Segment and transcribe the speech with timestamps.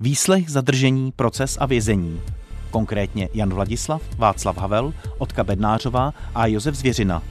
[0.00, 2.20] Výslech, zadržení, proces a vězení.
[2.70, 7.22] Konkrétně Jan Vladislav, Václav Havel, Otka Bednářová a Josef Zvěřina.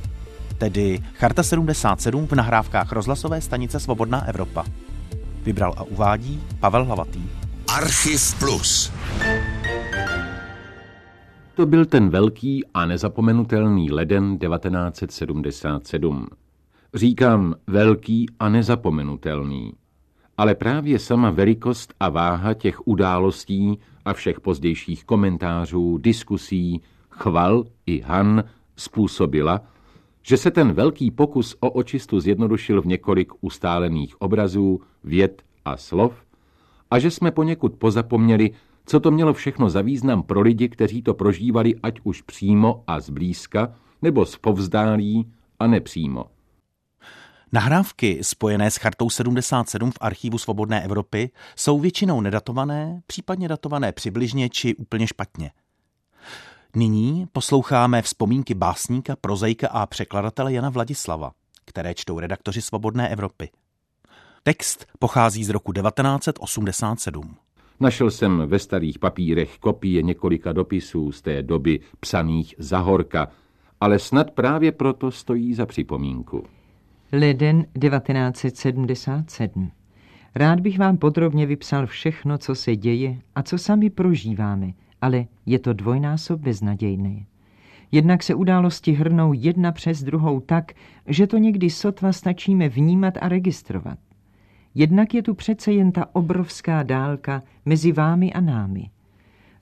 [0.57, 4.65] Tedy Charta 77 v nahrávkách rozhlasové stanice Svobodná Evropa.
[5.43, 7.29] Vybral a uvádí Pavel Hlavatý.
[7.73, 8.91] Archiv Plus.
[11.55, 16.27] To byl ten velký a nezapomenutelný leden 1977.
[16.93, 19.73] Říkám velký a nezapomenutelný.
[20.37, 27.99] Ale právě sama velikost a váha těch událostí a všech pozdějších komentářů, diskusí, chval i
[27.99, 28.43] han
[28.75, 29.61] způsobila,
[30.21, 36.13] že se ten velký pokus o očistu zjednodušil v několik ustálených obrazů, věd a slov
[36.91, 38.51] a že jsme poněkud pozapomněli,
[38.85, 42.99] co to mělo všechno za význam pro lidi, kteří to prožívali ať už přímo a
[42.99, 46.25] zblízka, nebo z povzdálí a nepřímo.
[47.51, 54.49] Nahrávky spojené s chartou 77 v archivu Svobodné Evropy jsou většinou nedatované, případně datované přibližně
[54.49, 55.51] či úplně špatně.
[56.75, 61.31] Nyní posloucháme vzpomínky básníka, prozejka a překladatele Jana Vladislava,
[61.65, 63.49] které čtou redaktoři Svobodné Evropy.
[64.43, 67.35] Text pochází z roku 1987.
[67.79, 73.27] Našel jsem ve starých papírech kopie několika dopisů z té doby psaných za horka,
[73.81, 76.43] ale snad právě proto stojí za připomínku.
[77.11, 79.71] Leden 1977.
[80.35, 85.59] Rád bych vám podrobně vypsal všechno, co se děje a co sami prožíváme, ale je
[85.59, 87.25] to dvojnásob beznadějné.
[87.91, 90.71] Jednak se události hrnou jedna přes druhou tak,
[91.05, 93.99] že to někdy sotva stačíme vnímat a registrovat.
[94.75, 98.89] Jednak je tu přece jen ta obrovská dálka mezi vámi a námi.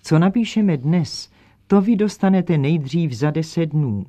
[0.01, 1.29] Co napíšeme dnes,
[1.67, 4.05] to vy dostanete nejdřív za deset dnů.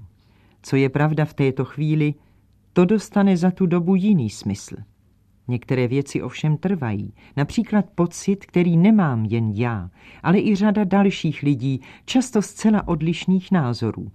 [0.62, 2.14] Co je pravda v této chvíli,
[2.76, 4.76] to dostane za tu dobu jiný smysl.
[5.48, 9.90] Některé věci ovšem trvají, například pocit, který nemám jen já,
[10.22, 14.12] ale i řada dalších lidí, často zcela odlišných názorů.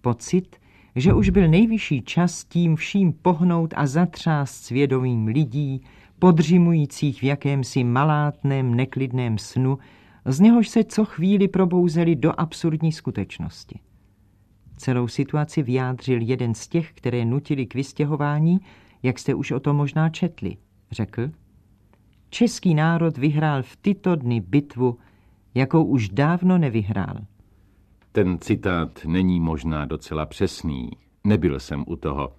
[0.00, 0.56] Pocit,
[0.96, 5.82] že už byl nejvyšší čas tím vším pohnout a zatřást svědomím lidí,
[6.18, 9.78] podřimujících v jakémsi malátném, neklidném snu,
[10.24, 13.78] z něhož se co chvíli probouzeli do absurdní skutečnosti.
[14.80, 18.60] Celou situaci vyjádřil jeden z těch, které nutili k vystěhování,
[19.02, 20.56] jak jste už o tom možná četli.
[20.90, 21.30] Řekl,
[22.30, 24.98] český národ vyhrál v tyto dny bitvu,
[25.54, 27.16] jakou už dávno nevyhrál.
[28.12, 30.90] Ten citát není možná docela přesný.
[31.24, 32.32] Nebyl jsem u toho.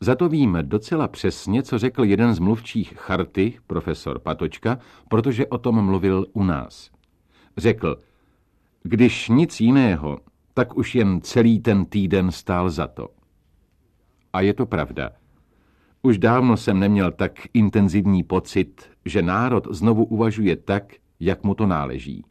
[0.00, 5.58] Za to vím docela přesně, co řekl jeden z mluvčích charty, profesor Patočka, protože o
[5.58, 6.90] tom mluvil u nás.
[7.56, 7.96] Řekl,
[8.82, 10.18] když nic jiného,
[10.54, 13.08] tak už jen celý ten týden stál za to.
[14.32, 15.10] A je to pravda.
[16.02, 21.66] Už dávno jsem neměl tak intenzivní pocit, že národ znovu uvažuje tak, jak mu to
[21.66, 22.24] náleží.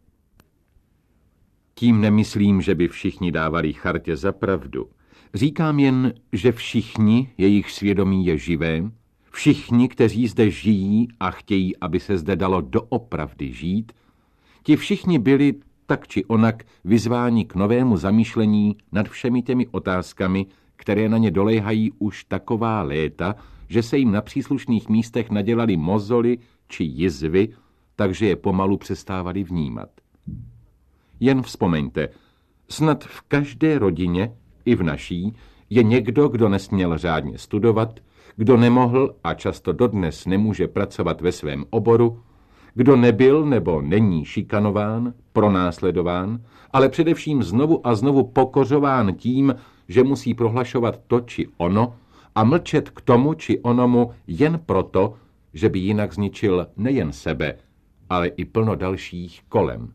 [1.73, 4.89] Tím nemyslím, že by všichni dávali chartě za pravdu.
[5.33, 8.91] Říkám jen, že všichni, jejich svědomí je živé,
[9.31, 13.91] všichni, kteří zde žijí a chtějí, aby se zde dalo doopravdy žít,
[14.63, 15.53] ti všichni byli
[15.89, 20.45] tak či onak vyzváni k novému zamýšlení nad všemi těmi otázkami,
[20.75, 23.35] které na ně doléhají už taková léta,
[23.67, 27.49] že se jim na příslušných místech nadělali mozoly či jizvy,
[27.95, 29.89] takže je pomalu přestávali vnímat.
[31.19, 32.09] Jen vzpomeňte,
[32.69, 34.33] snad v každé rodině,
[34.65, 35.33] i v naší,
[35.69, 37.99] je někdo, kdo nesměl řádně studovat,
[38.35, 42.21] kdo nemohl a často dodnes nemůže pracovat ve svém oboru,
[42.73, 46.39] kdo nebyl nebo není šikanován, pronásledován,
[46.71, 49.55] ale především znovu a znovu pokořován tím,
[49.87, 51.95] že musí prohlašovat to či ono
[52.35, 55.13] a mlčet k tomu či onomu jen proto,
[55.53, 57.57] že by jinak zničil nejen sebe,
[58.09, 59.93] ale i plno dalších kolem.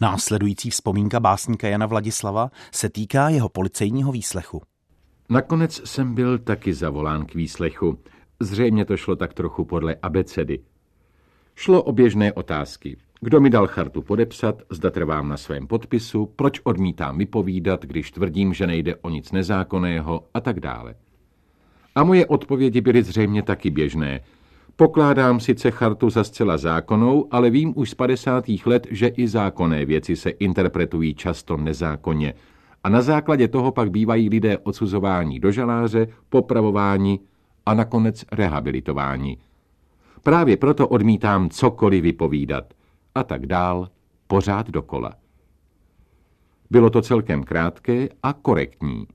[0.00, 4.62] Následující vzpomínka básníka Jana Vladislava se týká jeho policejního výslechu.
[5.28, 7.98] Nakonec jsem byl taky zavolán k výslechu.
[8.40, 10.58] Zřejmě to šlo tak trochu podle abecedy.
[11.62, 12.96] Šlo o běžné otázky.
[13.20, 18.54] Kdo mi dal chartu podepsat, zda trvám na svém podpisu, proč odmítám vypovídat, když tvrdím,
[18.54, 20.94] že nejde o nic nezákonného a tak dále.
[21.94, 24.20] A moje odpovědi byly zřejmě taky běžné.
[24.76, 28.44] Pokládám sice chartu za zcela zákonnou, ale vím už z 50.
[28.66, 32.34] let, že i zákonné věci se interpretují často nezákonně.
[32.84, 37.18] A na základě toho pak bývají lidé odsuzováni do žaláře, popravováni
[37.66, 39.38] a nakonec rehabilitováni.
[40.22, 42.64] Právě proto odmítám cokoliv vypovídat.
[43.14, 43.88] A tak dál,
[44.26, 45.12] pořád dokola.
[46.70, 49.06] Bylo to celkem krátké a korektní.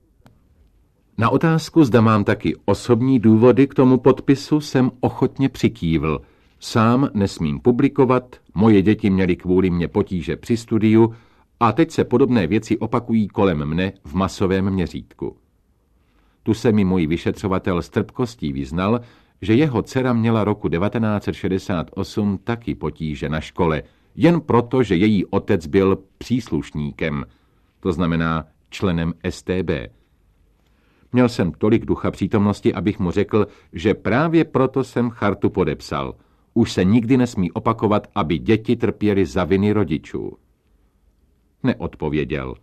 [1.18, 6.20] Na otázku, zda mám taky osobní důvody k tomu podpisu, jsem ochotně přikývl.
[6.60, 11.14] Sám nesmím publikovat, moje děti měly kvůli mě potíže při studiu
[11.60, 15.36] a teď se podobné věci opakují kolem mne v masovém měřítku.
[16.42, 19.00] Tu se mi můj vyšetřovatel s trpkostí vyznal,
[19.42, 23.82] že jeho dcera měla roku 1968 taky potíže na škole,
[24.14, 27.24] jen proto, že její otec byl příslušníkem,
[27.80, 29.70] to znamená členem STB.
[31.12, 36.14] Měl jsem tolik ducha přítomnosti, abych mu řekl, že právě proto jsem chartu podepsal.
[36.54, 40.36] Už se nikdy nesmí opakovat, aby děti trpěly za viny rodičů.
[41.62, 42.54] Neodpověděl.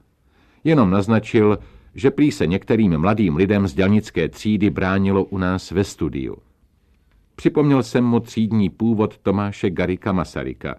[0.63, 1.59] Jenom naznačil,
[1.95, 6.37] že prý se některým mladým lidem z dělnické třídy bránilo u nás ve studiu.
[7.35, 10.75] Připomněl jsem mu třídní původ Tomáše Garika Masaryka.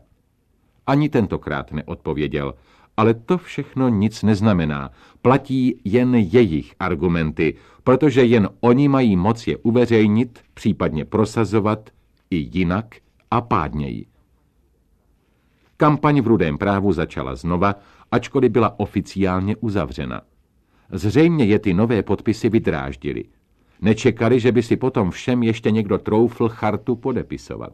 [0.86, 2.54] Ani tentokrát neodpověděl,
[2.96, 4.90] ale to všechno nic neznamená.
[5.22, 7.54] Platí jen jejich argumenty,
[7.84, 11.90] protože jen oni mají moc je uveřejnit, případně prosazovat
[12.30, 12.94] i jinak
[13.30, 14.06] a pádněji.
[15.76, 17.74] Kampaň v Rudém právu začala znova,
[18.10, 20.20] ačkoliv byla oficiálně uzavřena.
[20.92, 23.24] Zřejmě je ty nové podpisy vydráždili.
[23.84, 27.72] Nečekali, že by si potom všem ještě někdo troufl chartu podepisovat.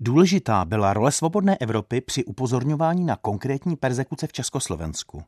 [0.00, 5.22] Důležitá byla role svobodné Evropy při upozorňování na konkrétní persekuce v Československu.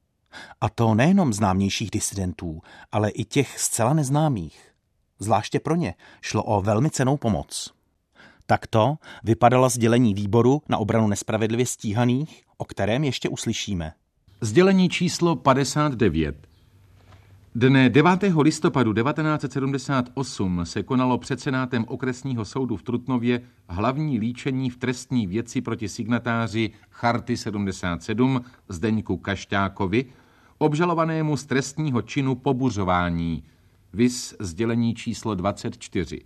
[0.61, 2.61] A to nejenom známějších disidentů,
[2.93, 4.73] ale i těch zcela neznámých.
[5.19, 7.75] Zvláště pro ně šlo o velmi cenou pomoc.
[8.47, 8.95] Takto
[9.25, 13.93] vypadala sdělení výboru na obranu nespravedlivě stíhaných, o kterém ještě uslyšíme.
[14.45, 16.49] Sdělení číslo 59.
[17.55, 18.25] Dne 9.
[18.41, 25.61] listopadu 1978 se konalo před Senátem okresního soudu v Trutnově hlavní líčení v trestní věci
[25.61, 30.05] proti signatáři Charty 77 Zdeňku Kašťákovi,
[30.59, 33.43] obžalovanému z trestního činu pobuřování,
[33.93, 36.21] vys sdělení číslo 24.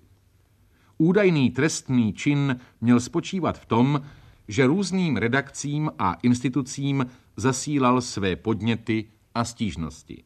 [0.98, 4.00] Údajný trestný čin měl spočívat v tom,
[4.48, 7.06] že různým redakcím a institucím
[7.36, 9.04] zasílal své podněty
[9.34, 10.24] a stížnosti.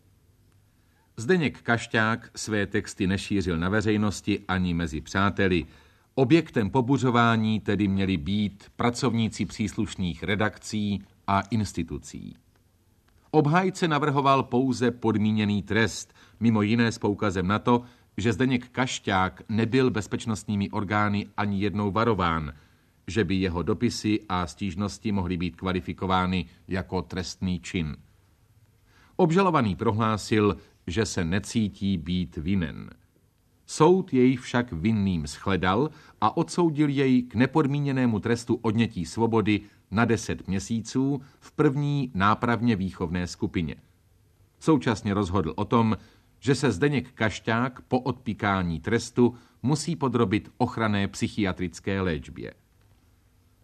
[1.17, 5.67] Zdeněk Kašťák své texty nešířil na veřejnosti ani mezi přáteli.
[6.15, 12.37] Objektem pobuřování tedy měli být pracovníci příslušných redakcí a institucí.
[13.31, 17.83] Obhájce navrhoval pouze podmíněný trest, mimo jiné s poukazem na to,
[18.17, 22.53] že Zdeněk Kašťák nebyl bezpečnostními orgány ani jednou varován,
[23.07, 27.97] že by jeho dopisy a stížnosti mohly být kvalifikovány jako trestný čin.
[29.17, 30.57] Obžalovaný prohlásil,
[30.87, 32.91] že se necítí být vinen.
[33.67, 39.61] Soud jej však vinným shledal a odsoudil jej k nepodmíněnému trestu odnětí svobody
[39.91, 43.77] na 10 měsíců v první nápravně výchovné skupině.
[44.61, 45.97] Současně rozhodl o tom,
[46.41, 52.55] že se Zdeněk Kašťák po odpíkání trestu musí podrobit ochranné psychiatrické léčbě.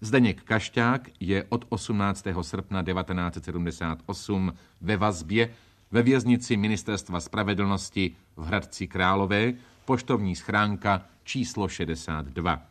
[0.00, 2.24] Zdeněk Kašťák je od 18.
[2.42, 5.50] srpna 1978 ve vazbě
[5.90, 9.52] ve věznici Ministerstva spravedlnosti v Hradci Králové,
[9.84, 12.62] poštovní schránka číslo 62.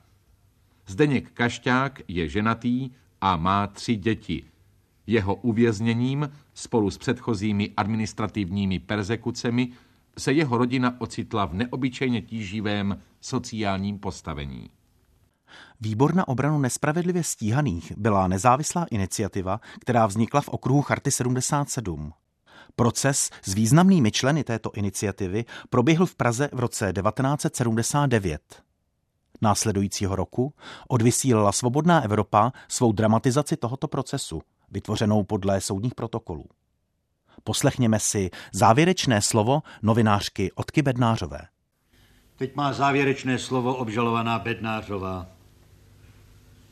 [0.88, 2.90] Zdeněk Kašťák je ženatý
[3.22, 4.44] a má tři děti.
[5.08, 9.72] Jeho uvězněním spolu s předchozími administrativními persekucemi
[10.18, 14.70] se jeho rodina ocitla v neobyčejně tíživém sociálním postavení.
[15.82, 22.14] Výbor na obranu nespravedlivě stíhaných byla nezávislá iniciativa, která vznikla v okruhu Charty 77.
[22.76, 28.42] Proces s významnými členy této iniciativy proběhl v Praze v roce 1979.
[29.42, 30.54] Následujícího roku
[30.88, 34.42] odvysílala Svobodná Evropa svou dramatizaci tohoto procesu,
[34.72, 36.46] vytvořenou podle soudních protokolů.
[37.44, 41.42] Poslechněme si závěrečné slovo novinářky Otky Bednářové.
[42.38, 45.35] Teď má závěrečné slovo obžalovaná Bednářová.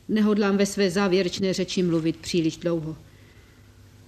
[0.09, 2.97] Nehodlám ve své závěrečné řeči mluvit příliš dlouho.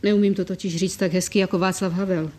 [0.03, 2.31] Neumím to totiž říct tak hezky jako Václav Havel.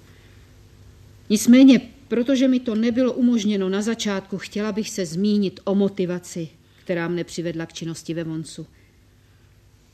[1.31, 6.49] Nicméně, protože mi to nebylo umožněno na začátku, chtěla bych se zmínit o motivaci,
[6.85, 8.67] která mne přivedla k činnosti ve Moncu.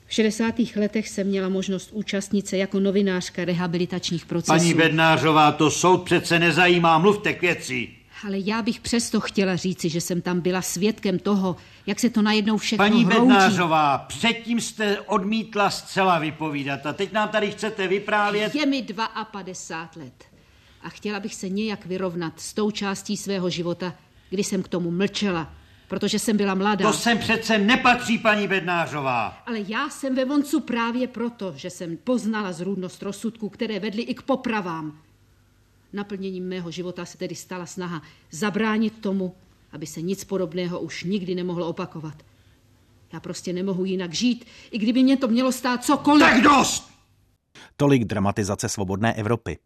[0.07, 0.54] V 60.
[0.76, 4.59] letech jsem měla možnost účastnit se jako novinářka rehabilitačních procesů.
[4.59, 7.88] Paní Bednářová, to soud přece nezajímá, mluvte k věci.
[8.26, 12.23] Ale já bych přesto chtěla říci, že jsem tam byla svědkem toho, jak se to
[12.23, 13.21] najednou všechno Paní hroutí.
[13.21, 18.55] Bednářová, předtím jste odmítla zcela vypovídat a teď nám tady chcete vyprávět...
[18.55, 18.87] Je mi
[19.31, 20.25] 52 let
[20.83, 23.95] a chtěla bych se nějak vyrovnat s tou částí svého života,
[24.31, 25.55] kdy jsem k tomu mlčela,
[25.88, 26.87] protože jsem byla mladá.
[26.87, 29.43] To sem přece nepatří, paní Bednářová.
[29.47, 34.14] Ale já jsem ve Voncu právě proto, že jsem poznala zrůdnost rozsudků, které vedly i
[34.14, 34.99] k popravám.
[35.92, 39.34] Naplněním mého života se tedy stala snaha zabránit tomu,
[39.72, 42.14] aby se nic podobného už nikdy nemohlo opakovat.
[43.12, 46.22] Já prostě nemohu jinak žít, i kdyby mě to mělo stát cokoliv.
[46.22, 46.92] Tak dost!
[47.76, 49.58] Tolik dramatizace svobodné Evropy.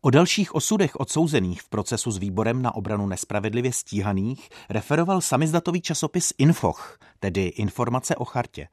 [0.00, 6.32] O dalších osudech odsouzených v procesu s výborem na obranu nespravedlivě stíhaných referoval samizdatový časopis
[6.38, 8.68] Infoch, tedy Informace o chartě.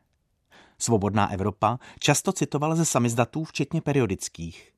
[0.79, 4.75] Svobodná Evropa často citovala ze samizdatů, včetně periodických.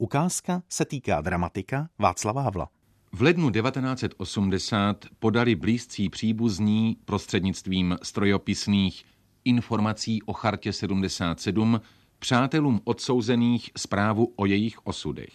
[0.00, 2.68] Ukázka se týká dramatika Václava Havla.
[3.12, 9.04] V lednu 1980 podali blízcí příbuzní prostřednictvím strojopisných
[9.44, 11.80] informací o chartě 77
[12.18, 15.34] přátelům odsouzených zprávu o jejich osudech.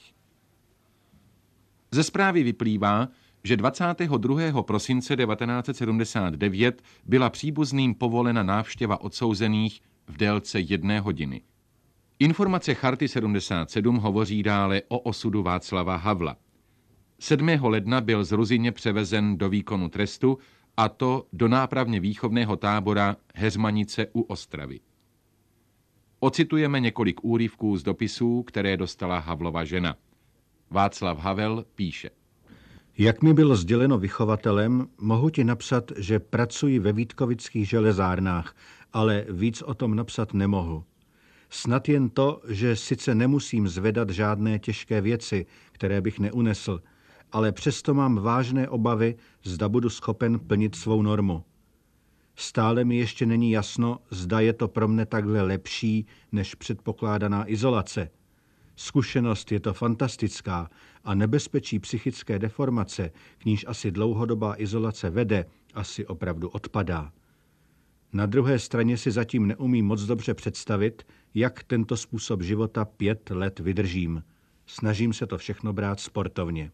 [1.91, 3.08] Ze zprávy vyplývá,
[3.43, 4.63] že 22.
[4.63, 11.41] prosince 1979 byla příbuzným povolena návštěva odsouzených v délce jedné hodiny.
[12.24, 16.36] Informace Charty 77 hovoří dále o osudu Václava Havla.
[17.20, 17.48] 7.
[17.62, 20.38] ledna byl z Ruzině převezen do výkonu trestu
[20.77, 24.80] a to do nápravně výchovného tábora Heřmanice u Ostravy.
[26.20, 29.96] Ocitujeme několik úryvků z dopisů, které dostala Havlova žena.
[30.70, 32.10] Václav Havel píše.
[32.98, 38.56] Jak mi bylo sděleno vychovatelem, mohu ti napsat, že pracuji ve Vítkovických železárnách,
[38.94, 40.84] ale víc o tom napsat nemohu.
[41.55, 46.81] Snad jen to, že sice nemusím zvedat žádné těžké věci, které bych neunesl,
[47.31, 51.43] ale přesto mám vážné obavy, zda budu schopen plnit svou normu.
[52.36, 58.10] Stále mi ještě není jasno, zda je to pro mne takhle lepší než předpokládaná izolace.
[58.75, 60.69] Zkušenost je to fantastická
[61.03, 67.12] a nebezpečí psychické deformace, k níž asi dlouhodobá izolace vede, asi opravdu odpadá.
[68.13, 73.60] Na druhé straně si zatím neumím moc dobře představit, jak tento způsob života pět let
[73.60, 74.24] vydržím.
[74.65, 76.72] Snažím se to všechno brát sportovně.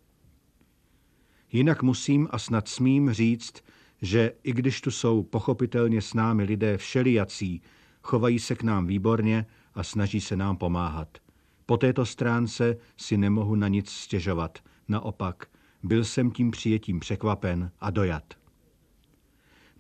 [1.52, 3.54] Jinak musím a snad smím říct,
[4.02, 7.62] že i když tu jsou pochopitelně s námi lidé všelijací,
[8.02, 11.18] chovají se k nám výborně a snaží se nám pomáhat.
[11.66, 14.60] Po této stránce si nemohu na nic stěžovat.
[14.88, 15.46] Naopak,
[15.84, 18.39] byl jsem tím přijetím překvapen a dojat.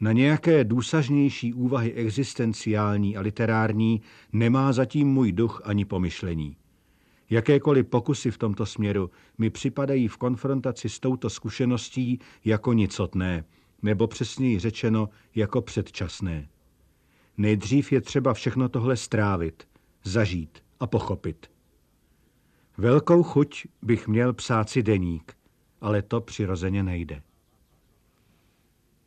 [0.01, 4.01] Na nějaké důsažnější úvahy existenciální a literární
[4.34, 6.58] nemá zatím můj duch ani pomyšlení.
[7.29, 13.46] Jakékoliv pokusy v tomto směru mi připadají v konfrontaci s touto zkušeností jako nicotné,
[13.82, 16.50] nebo přesněji řečeno jako předčasné.
[17.38, 19.68] Nejdřív je třeba všechno tohle strávit,
[20.03, 21.51] zažít a pochopit.
[22.77, 25.34] Velkou chuť bych měl psát si deník,
[25.82, 27.22] ale to přirozeně nejde.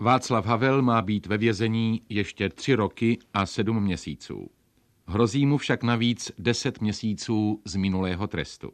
[0.03, 4.51] Václav Havel má být ve vězení ještě tři roky a sedm měsíců.
[5.07, 8.73] Hrozí mu však navíc deset měsíců z minulého trestu.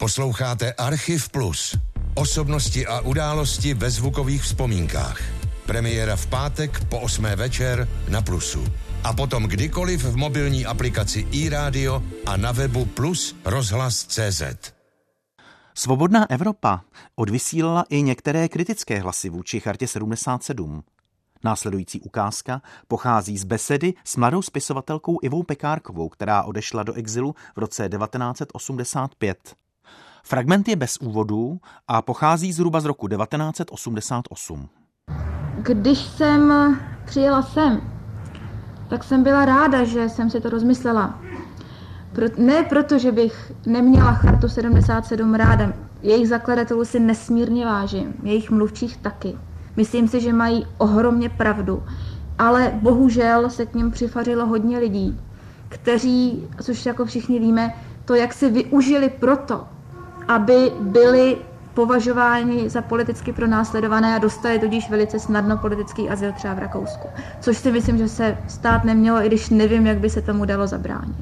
[0.00, 1.76] Posloucháte Archiv Plus.
[2.14, 5.20] Osobnosti a události ve zvukových vzpomínkách.
[5.66, 7.24] Premiéra v pátek po 8.
[7.36, 8.64] večer na Plusu.
[9.04, 14.72] A potom kdykoliv v mobilní aplikaci iRádio a na webu Plus rozhlas CZ.
[15.74, 16.80] Svobodná Evropa
[17.16, 20.82] odvysílala i některé kritické hlasy vůči Chartě 77.
[21.44, 27.58] Následující ukázka pochází z besedy s mladou spisovatelkou Ivou Pekárkovou, která odešla do exilu v
[27.58, 29.60] roce 1985.
[30.24, 31.58] Fragment je bez úvodu
[31.88, 34.68] a pochází zhruba z roku 1988.
[35.58, 36.52] Když jsem
[37.04, 37.80] přijela sem,
[38.88, 41.18] tak jsem byla ráda, že jsem si to rozmyslela.
[42.12, 45.72] Pro, ne proto, že bych neměla chartu 77 ráda.
[46.02, 49.38] Jejich zakladatelů si nesmírně vážím, jejich mluvčích taky.
[49.76, 51.82] Myslím si, že mají ohromně pravdu.
[52.38, 55.20] Ale bohužel se k ním přifařilo hodně lidí,
[55.68, 57.74] kteří, což jako všichni víme,
[58.04, 59.68] to jak si využili proto,
[60.30, 61.36] aby byli
[61.74, 67.08] považováni za politicky pronásledované a dostali tudíž velice snadno politický azyl třeba v Rakousku.
[67.40, 70.66] Což si myslím, že se stát nemělo, i když nevím, jak by se tomu dalo
[70.66, 71.16] zabránit.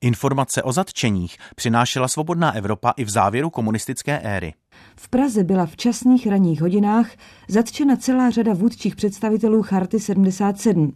[0.00, 4.54] Informace o zatčeních přinášela svobodná Evropa i v závěru komunistické éry.
[4.96, 7.06] V Praze byla v časných ranních hodinách
[7.48, 10.92] zatčena celá řada vůdčích představitelů Charty 77.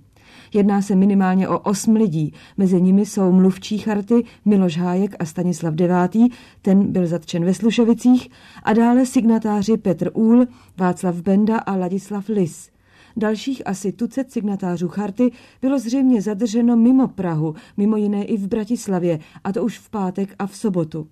[0.54, 2.32] Jedná se minimálně o osm lidí.
[2.56, 6.28] Mezi nimi jsou mluvčí charty Miloš Hájek a Stanislav Devátý,
[6.62, 8.28] ten byl zatčen ve Slušovicích,
[8.62, 10.46] a dále signatáři Petr Úl,
[10.76, 12.70] Václav Benda a Ladislav Lis.
[13.16, 15.32] Dalších asi tucet signatářů charty
[15.62, 20.34] bylo zřejmě zadrženo mimo Prahu, mimo jiné i v Bratislavě, a to už v pátek
[20.38, 21.06] a v sobotu.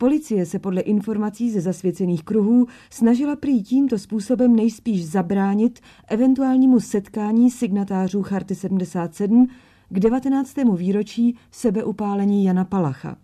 [0.00, 7.50] Policie se podle informací ze zasvěcených kruhů snažila prý tímto způsobem nejspíš zabránit eventuálnímu setkání
[7.50, 9.48] signatářů Charty 77
[9.88, 10.54] k 19.
[10.76, 13.16] výročí sebeupálení Jana Palacha.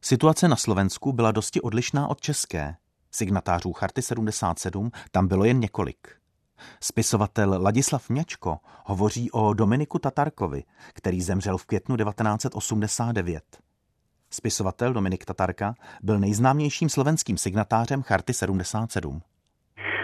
[0.00, 2.76] Situace na Slovensku byla dosti odlišná od české.
[3.10, 6.08] Signatářů Charty 77 tam bylo jen několik.
[6.82, 10.64] Spisovatel Ladislav Měčko hovoří o Dominiku Tatarkovi,
[10.94, 13.69] který zemřel v květnu 1989.
[14.32, 19.20] Spisovatel Dominik Tatarka byl nejznámějším slovenským signatářem Charty 77.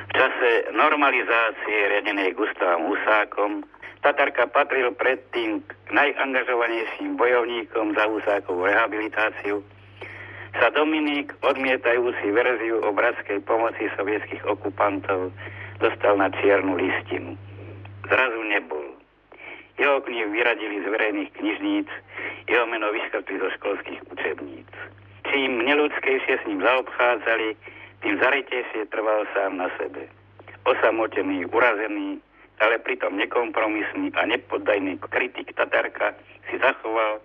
[0.09, 3.63] V čase normalizácie riadenej Gustavom Husákom
[4.01, 9.67] Tatarka patril predtým k najangažovanejším bojovníkom za Husákovú rehabilitáciu
[10.57, 15.35] sa Dominik, odmietajúci verziu o bratskej pomoci sovietských okupantov,
[15.83, 17.37] dostal na čiernu listinu.
[18.09, 18.86] Zrazu nebol.
[19.77, 21.89] Jeho knihy vyradili z verejných knižníc,
[22.49, 24.71] jeho meno vyškrtli zo školských učebníc.
[25.29, 27.57] Čím neludskejšie s ním zaobchádzali,
[28.01, 30.09] tým zarytejšie trval sám na sebe.
[30.65, 32.23] Osamotený, urazený,
[32.61, 36.17] ale pritom nekompromisný a nepoddajný kritik Tatarka
[36.49, 37.21] si zachoval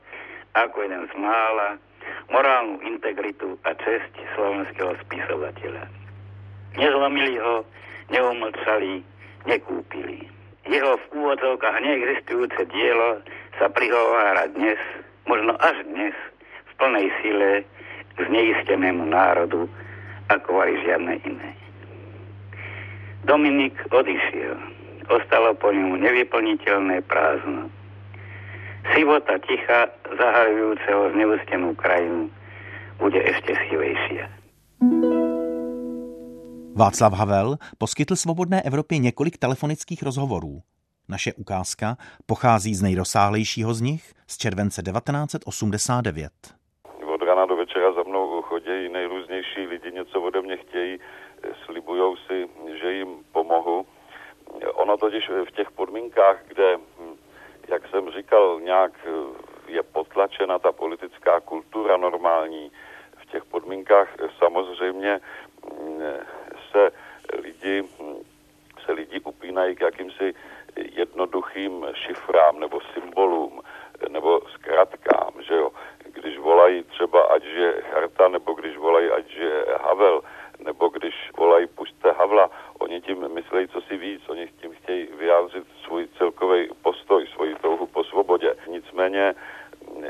[0.58, 1.80] ako jeden z mála
[2.34, 5.84] morálnu integritu a česť slovenského spisovateľa.
[6.76, 7.64] Nezlomili ho,
[8.12, 9.04] neumlčali,
[9.48, 10.41] nekúpili.
[10.70, 13.22] Jeho v úvodzovkách neexistujúce dielo
[13.58, 14.78] sa prihovára dnes,
[15.26, 16.14] možno až dnes,
[16.70, 17.50] v plnej sile
[18.14, 19.66] k zneistenému národu,
[20.30, 21.50] ako aj žiadne iné.
[23.26, 24.58] Dominik odišiel.
[25.10, 27.68] Ostalo po ňom nevyplniteľné prázdno.
[28.94, 32.30] Sivota ticha, zahajujúceho zneustenú krajinu,
[32.98, 34.41] bude ešte silejšia.
[36.82, 40.54] Václav Havel poskytl Svobodné Evropě několik telefonických rozhovorů.
[41.10, 41.96] Naše ukázka
[42.26, 46.32] pochází z nejrozsáhlejšího z nich z července 1989.
[47.14, 51.00] Od rána do večera za mnou chodí nejrůznější lidi, něco ode mě chtějí,
[51.66, 52.50] slibujou si,
[52.82, 53.86] že jim pomohu.
[54.74, 56.78] Ono totiž v těch podmínkách, kde,
[57.68, 58.92] jak jsem říkal, nějak
[59.68, 62.72] je potlačena ta politická kultura normální,
[63.18, 64.08] v těch podmínkách
[64.40, 65.20] samozřejmě
[66.72, 66.92] se
[67.42, 67.84] lidi,
[68.86, 70.34] se lidi upínají k jakýmsi
[70.76, 73.62] jednoduchým šifrám nebo symbolům
[74.10, 75.72] nebo zkratkám, že jo.
[76.14, 80.22] Když volají třeba ať je Charta, nebo když volají ať je Havel,
[80.60, 85.64] nebo když volají pušte Havla, oni tím myslejí co si víc, oni tím chtějí vyjádřit
[85.86, 88.56] svůj celkový postoj, svoji touhu po svobodě.
[88.68, 89.36] Nicméně,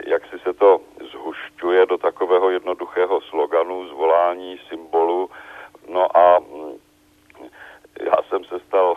[0.06, 5.30] jak si se to zhušťuje do takového jednoduchého sloganu, zvolání, symbolu,
[5.88, 6.40] no a
[8.32, 8.96] jsem se stal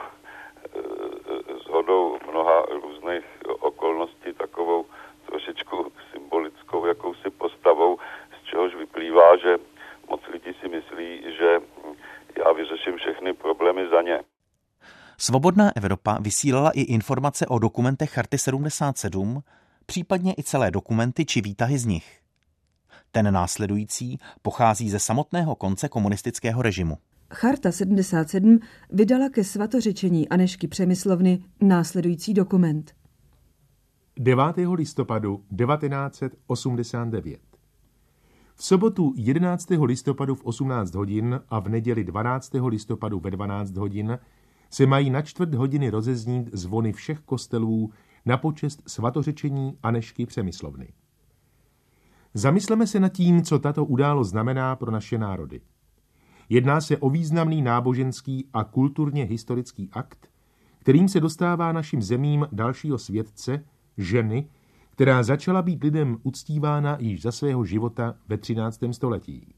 [1.65, 3.25] s hodou mnoha různých
[3.61, 4.87] okolností takovou
[5.27, 7.99] trošičku symbolickou jakousi postavou,
[8.41, 9.57] z čehož vyplývá, že
[10.09, 11.59] moc lidí si myslí, že
[12.39, 14.21] já vyřeším všechny problémy za ně.
[15.19, 19.43] Svobodná Evropa vysílala i informace o dokumentech Charty 77,
[19.87, 22.21] případně i celé dokumenty či výtahy z nich.
[23.13, 26.99] Ten následující pochází ze samotného konce komunistického režimu.
[27.31, 28.61] Charta 77
[28.91, 32.95] vydala ke svatořečení Anešky Přemyslovny následující dokument.
[34.19, 34.45] 9.
[34.75, 37.41] listopadu 1989
[38.55, 39.67] V sobotu 11.
[39.83, 42.53] listopadu v 18 hodin a v neděli 12.
[42.67, 44.19] listopadu ve 12 hodin
[44.71, 47.91] se mají na čtvrt hodiny rozeznít zvony všech kostelů
[48.27, 50.89] na počest svatořečení Anešky Přemyslovny.
[52.35, 55.61] Zamysleme se nad tím, co tato událost znamená pro naše národy.
[56.49, 60.29] Jedná se o významný náboženský a kulturně historický akt,
[60.79, 63.65] kterým se dostává našim zemím dalšího světce,
[63.97, 64.49] ženy,
[64.91, 68.81] která začala být lidem uctívána již za svého života ve 13.
[68.93, 69.55] století.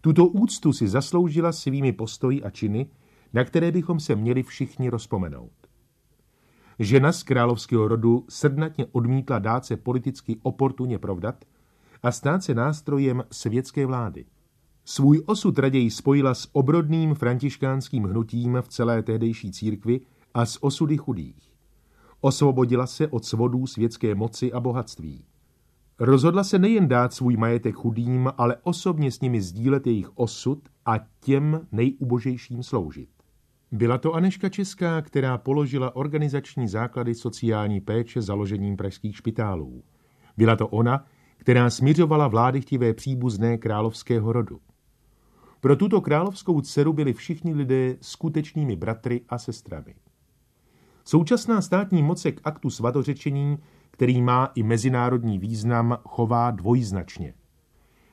[0.00, 2.86] Tuto úctu si zasloužila svými postoji a činy,
[3.32, 5.52] na které bychom se měli všichni rozpomenout.
[6.78, 11.44] Žena z královského rodu srdnatně odmítla dát se politicky oportunně provdat
[12.02, 14.24] a stát se nástrojem světské vlády.
[14.90, 20.00] Svůj osud raději spojila s obrodným františkánským hnutím v celé tehdejší církvi
[20.34, 21.52] a s osudy chudých.
[22.20, 25.24] Osvobodila se od svodů světské moci a bohatství.
[25.98, 30.94] Rozhodla se nejen dát svůj majetek chudým, ale osobně s nimi sdílet jejich osud a
[31.20, 33.08] těm nejubožejším sloužit.
[33.72, 39.82] Byla to Aneška Česká, která položila organizační základy sociální péče založením pražských špitálů.
[40.36, 41.04] Byla to ona,
[41.36, 44.60] která směřovala vlády chtivé příbuzné královského rodu.
[45.60, 49.94] Pro tuto královskou dceru byli všichni lidé skutečnými bratry a sestrami.
[51.04, 53.58] Současná státní moc se k aktu svatořečení,
[53.90, 57.34] který má i mezinárodní význam, chová dvojznačně.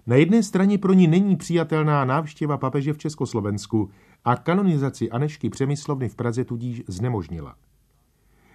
[0.08, 3.90] Na jedné straně pro ní není přijatelná návštěva papeže v Československu
[4.26, 7.56] a kanonizaci Anešky Přemyslovny v Praze tudíž znemožnila.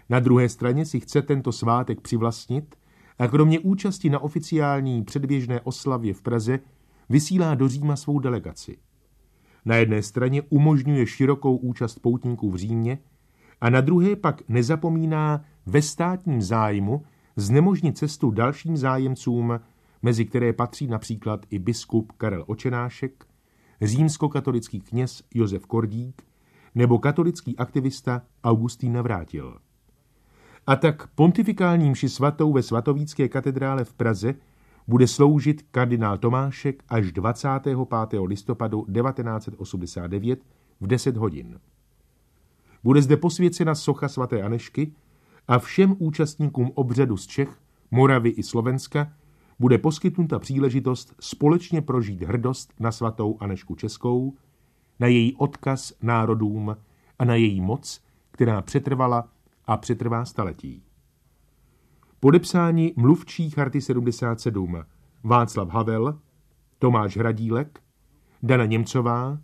[0.08, 2.76] Na druhé straně si chce tento svátek přivlastnit
[3.18, 6.60] a kromě účasti na oficiální předběžné oslavě v Praze
[7.12, 8.76] vysílá do Říma svou delegaci.
[9.64, 12.98] Na jedné straně umožňuje širokou účast poutníků v Římě
[13.60, 17.02] a na druhé pak nezapomíná ve státním zájmu
[17.36, 19.60] znemožnit cestu dalším zájemcům,
[20.02, 23.26] mezi které patří například i biskup Karel Očenášek,
[23.82, 26.22] římskokatolický kněz Josef Kordík
[26.74, 29.58] nebo katolický aktivista Augustín Navrátil.
[30.66, 34.34] A tak pontifikální mši svatou ve svatovícké katedrále v Praze
[34.88, 37.78] bude sloužit kardinál Tomášek až 25.
[38.26, 40.40] listopadu 1989
[40.80, 41.60] v 10 hodin.
[42.84, 44.92] Bude zde posvěcena socha svaté Anešky
[45.48, 47.58] a všem účastníkům obřadu z Čech,
[47.90, 49.12] Moravy i Slovenska
[49.58, 54.34] bude poskytnuta příležitost společně prožít hrdost na svatou Anešku Českou,
[55.00, 56.76] na její odkaz národům
[57.18, 59.28] a na její moc, která přetrvala
[59.66, 60.82] a přetrvá staletí.
[62.24, 64.84] Podepsání mluvčí Charty 77
[65.24, 66.18] Václav Havel,
[66.78, 67.80] Tomáš Hradílek,
[68.42, 69.38] Dana Němcová,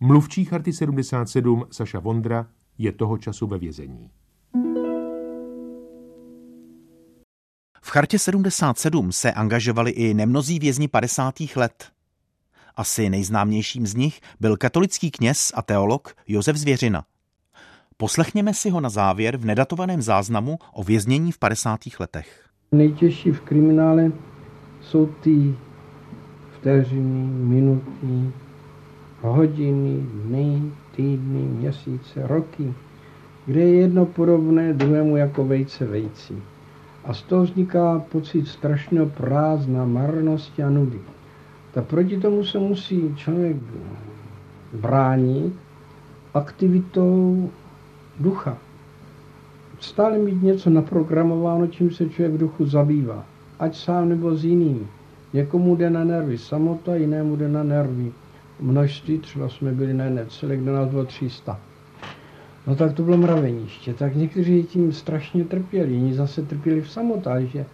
[0.00, 2.46] mluvčí Charty 77 Saša Vondra
[2.78, 4.10] je toho času ve vězení.
[7.82, 11.34] V Chartě 77 se angažovali i nemnozí vězni 50.
[11.56, 11.92] let.
[12.76, 17.04] Asi nejznámějším z nich byl katolický kněz a teolog Josef Zvěřina.
[18.00, 21.80] Poslechněme si ho na závěr v nedatovaném záznamu o věznění v 50.
[22.00, 22.44] letech.
[22.72, 24.12] Nejtěžší v kriminále
[24.80, 25.54] jsou ty
[26.56, 28.32] vteřiny, minuty,
[29.20, 30.62] hodiny, dny,
[30.96, 32.74] týdny, měsíce, roky,
[33.46, 36.34] kde je jedno podobné druhému jako vejce vejci.
[37.04, 41.00] A z toho vzniká pocit strašného prázdna, marnosti a nudy.
[41.74, 43.56] Tak proti tomu se musí člověk
[44.72, 45.52] bránit
[46.34, 47.50] aktivitou
[48.20, 48.58] ducha.
[49.80, 53.24] Stále mít něco naprogramováno, čím se člověk v duchu zabývá.
[53.58, 54.88] Ať sám nebo s jiným.
[55.32, 58.12] Někomu jde na nervy samota, jinému jde na nervy
[58.60, 61.60] množství, třeba jsme byli na jedné celé, kde nás bylo 300.
[62.66, 63.94] No tak to bylo mraveniště.
[63.94, 67.66] Tak někteří tím strašně trpěli, jiní zase trpěli v samotách, že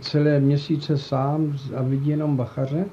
[0.00, 2.84] celé měsíce sám a vidí jenom bachaře,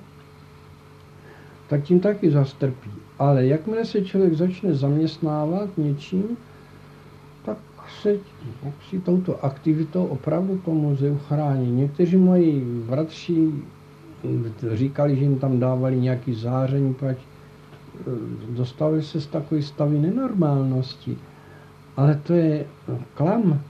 [1.70, 2.92] tak tím taky zastrpí.
[3.20, 6.38] Ale jakmile se člověk začne zaměstnávat něčím,
[7.90, 8.20] se
[8.90, 11.72] si touto aktivitou opravdu to muzeum uchrání.
[11.72, 13.52] Někteří moji bratři
[14.74, 17.18] říkali, že jim tam dávali nějaký záření, proč
[18.50, 21.18] dostali se z takové stavy nenormálnosti.
[21.98, 22.66] Ale to je
[23.14, 23.62] klam.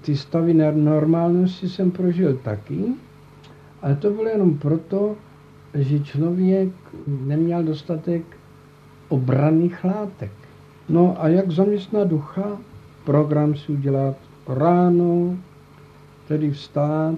[0.00, 2.84] Ty stavy normálnosti jsem prožil taky,
[3.82, 5.16] ale to bylo jenom proto,
[5.74, 6.68] že člověk
[7.06, 8.22] neměl dostatek
[9.08, 10.32] obraných látek.
[10.88, 12.58] No a jak zaměstnat ducha?
[13.04, 14.16] Program si udělat
[14.48, 15.36] ráno,
[16.28, 17.14] tedy vstát,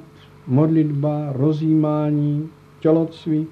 [0.46, 2.48] modlitba, rozjímání,
[2.80, 3.48] tělocvik.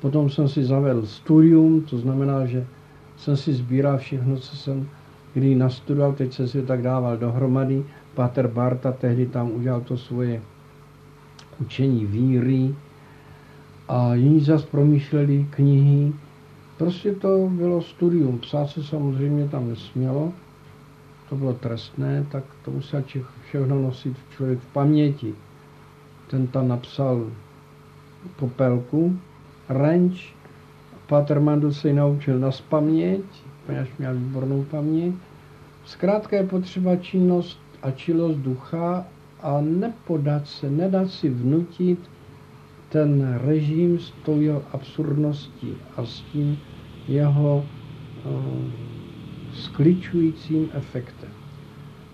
[0.00, 2.66] Potom jsem si zavedl studium, to znamená, že
[3.16, 4.88] jsem si sbíral všechno, co jsem
[5.36, 7.84] kdy nastudoval, teď jsem si tak dával dohromady.
[8.14, 10.42] Pater Barta tehdy tam udělal to svoje
[11.60, 12.74] učení víry
[13.88, 16.12] a jiní zase promýšleli knihy.
[16.76, 18.38] Prostě to bylo studium.
[18.38, 20.32] Psát se samozřejmě tam nesmělo,
[21.28, 23.02] to bylo trestné, tak to musel
[23.48, 25.34] všechno nosit člověk v paměti.
[26.30, 27.26] Ten tam napsal
[28.36, 29.18] popelku,
[29.68, 30.34] renč,
[31.06, 33.24] Pater Mandl se ji naučil na spaměť,
[33.66, 35.14] poněvadž měl výbornou paměť.
[35.84, 39.04] Zkrátka je potřeba činnost a čilost ducha
[39.42, 41.98] a nepodat se, nedat si vnutit
[42.96, 46.58] ten režim s tou jeho absurdností a s tím
[47.08, 47.64] jeho
[48.24, 48.32] uh,
[49.52, 51.28] skličujícím efektem.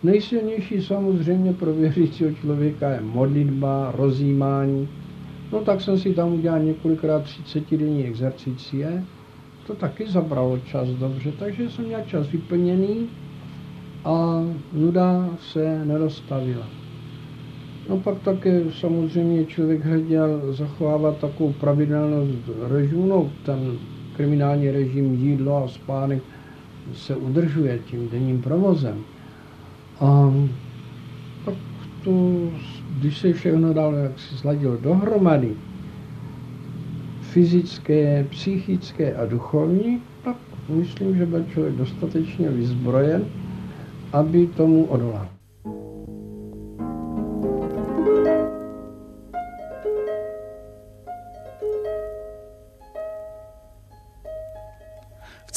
[0.02, 4.88] Nejsilnější samozřejmě pro věřícího člověka je modlitba, rozjímání,
[5.52, 9.04] No tak jsem si tam udělal několikrát 30 denní exercicie.
[9.66, 13.08] To taky zabralo čas dobře, takže jsem měl čas vyplněný
[14.04, 16.81] a nuda se nedostavila.
[17.88, 23.78] No pak také samozřejmě člověk hleděl zachovávat takovou pravidelnost režimu, no ten
[24.16, 26.22] kriminální režim jídlo a spánek
[26.94, 28.98] se udržuje tím denním provozem.
[30.00, 30.34] A
[31.44, 31.54] tak
[32.04, 32.10] to
[32.98, 35.54] když se všechno dalo jak si sladilo dohromady,
[37.20, 40.36] fyzické, psychické a duchovní, tak
[40.68, 43.24] myslím, že byl člověk dostatečně vyzbrojen
[44.12, 45.28] aby tomu odolal.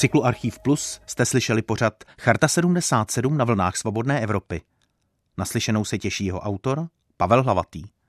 [0.05, 4.61] Cyklu Archiv Plus jste slyšeli pořad Charta 77 na vlnách Svobodné Evropy.
[5.37, 6.87] Naslyšenou se těší jeho autor
[7.17, 7.83] Pavel Hlavatý.